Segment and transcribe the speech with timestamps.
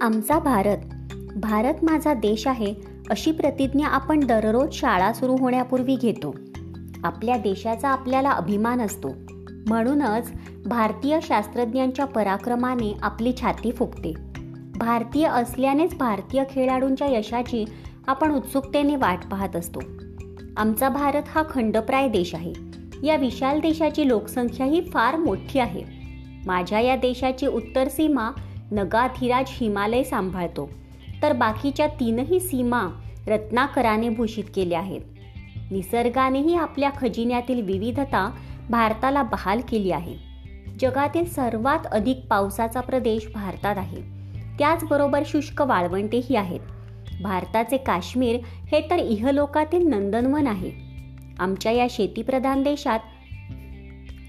[0.00, 0.76] आमचा भारत.
[1.36, 2.74] भारत माझा देश आहे
[3.10, 6.34] अशी प्रतिज्ञा आपण दररोज शाळा सुरू होण्यापूर्वी घेतो.
[7.04, 9.08] आपल्या देशाचा आपल्याला अभिमान असतो.
[9.68, 10.32] म्हणूनच
[10.66, 14.14] भारतीय शास्त्रज्ञांच्या पराक्रमाने आपली छाती फुगते.
[14.78, 17.64] भारतीय असल्यानेच भारतीय खेळाडूंच्या यशाची
[18.06, 19.80] आपण उत्सुकतेने वाट पाहत असतो.
[20.56, 22.52] आमचा भारत हा खंडप्राय देश आहे.
[23.02, 25.82] या विशाल देशाची लोकसंख्या ही फार मोठी आहे.
[26.46, 28.30] माझ्या या देशाची उत्तर सीमा
[28.70, 30.70] नगाधिराज हिमालय सांभाळतो.
[31.22, 32.88] तर बाकीच्या तीनही सीमा
[33.26, 35.00] रत्नाकराने भूषित केल्या आहेत.
[35.70, 38.30] निसर्गानेही आपल्या खजिन्यातील विविधता
[38.70, 40.14] भारताला बहाल केली आहे.
[40.80, 44.00] जगातील सर्वात अधिक पावसाचा प्रदेश भारतात आहे.
[44.58, 46.60] त्याचबरोबर शुष्क वाळवंटेही आहेत.
[47.22, 50.70] भारताचे काश्मीर हे तर इहलोकातील नंदनवन आहे.
[51.38, 52.98] आमच्या या शेतीप्रधान देशात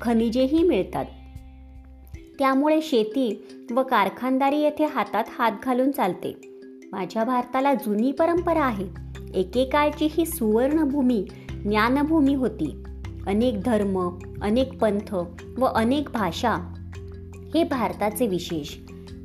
[0.02, 1.06] खनिजेही मिळतात.
[2.42, 6.60] त्यामुळे शेती व कारखानदारी येथे हातात हात घालून चालते.
[6.92, 8.86] माझ्या भारताला जुनी परंपरा आहे.
[9.34, 12.84] एकेकाळची ही सुवर्णभूमी ज्ञानभूमी होती.
[13.28, 15.16] अनेक धर्म अनेक पंथ
[15.58, 16.56] व अनेक भाषा
[17.54, 18.78] हे भारताचे विशेष.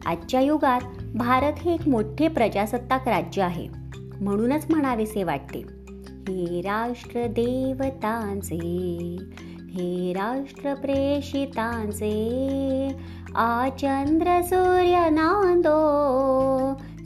[0.07, 0.81] आजच्या युगात
[1.15, 3.69] भारत हे एक मोठे प्रजासत्ताक राज्य आहे.
[4.21, 5.59] म्हणूनच म्हणावेसे वाटते.
[6.29, 9.17] हे राष्ट्र देवतांचे
[9.77, 12.09] हे राष्ट्र प्रेषितांचे
[13.37, 15.75] आचंद्र सूर्य नांदो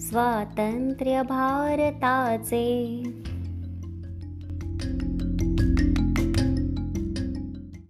[0.01, 2.63] स्वातंत्र्य भारताचे